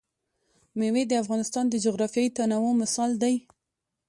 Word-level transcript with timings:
مېوې 0.77 1.03
د 1.07 1.13
افغانستان 1.23 1.65
د 1.69 1.75
جغرافیوي 1.85 2.29
تنوع 2.37 2.71
مثال 2.81 3.11
دی. 3.23 3.35